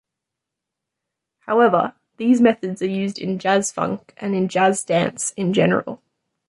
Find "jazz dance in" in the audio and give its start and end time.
4.47-5.53